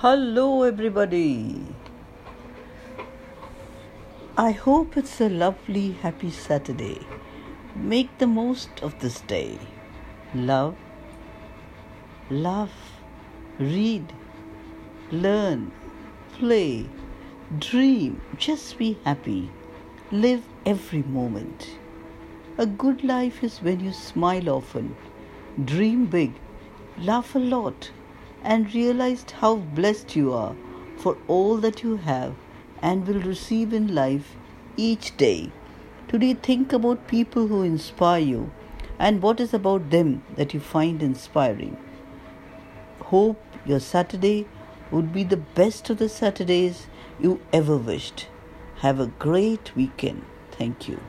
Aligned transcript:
Hello, 0.00 0.62
everybody. 0.62 1.58
I 4.36 4.50
hope 4.50 4.98
it's 4.98 5.22
a 5.22 5.30
lovely, 5.30 5.92
happy 6.02 6.30
Saturday. 6.30 6.98
Make 7.74 8.18
the 8.18 8.26
most 8.26 8.82
of 8.82 8.98
this 9.00 9.22
day. 9.22 9.58
Love, 10.34 10.76
laugh, 12.28 13.00
read, 13.58 14.12
learn, 15.10 15.72
play, 16.34 16.86
dream. 17.58 18.20
Just 18.36 18.76
be 18.76 18.98
happy. 19.02 19.50
Live 20.12 20.42
every 20.66 21.04
moment. 21.04 21.78
A 22.58 22.66
good 22.66 23.02
life 23.02 23.42
is 23.42 23.62
when 23.62 23.80
you 23.80 23.94
smile 23.94 24.50
often, 24.50 24.94
dream 25.64 26.04
big, 26.04 26.34
laugh 26.98 27.34
a 27.34 27.38
lot, 27.38 27.92
and 28.54 28.74
realize 28.74 29.24
how 29.40 29.56
blessed 29.56 30.16
you 30.16 30.32
are 30.32 30.54
for 30.96 31.16
all 31.26 31.56
that 31.58 31.82
you 31.82 31.96
have 31.96 32.34
and 32.80 33.06
will 33.06 33.20
receive 33.20 33.72
in 33.72 33.94
life 33.94 34.36
each 34.76 35.16
day. 35.16 35.50
Today, 36.08 36.34
think 36.34 36.72
about 36.72 37.08
people 37.08 37.48
who 37.48 37.62
inspire 37.62 38.20
you 38.20 38.50
and 38.98 39.20
what 39.20 39.40
is 39.40 39.52
about 39.52 39.90
them 39.90 40.22
that 40.36 40.54
you 40.54 40.60
find 40.60 41.02
inspiring. 41.02 41.76
Hope 43.00 43.42
your 43.64 43.80
Saturday 43.80 44.46
would 44.90 45.12
be 45.12 45.24
the 45.24 45.42
best 45.58 45.90
of 45.90 45.98
the 45.98 46.08
Saturdays 46.08 46.86
you 47.20 47.40
ever 47.52 47.76
wished. 47.76 48.28
Have 48.76 49.00
a 49.00 49.12
great 49.18 49.74
weekend. 49.74 50.24
Thank 50.52 50.88
you. 50.88 51.00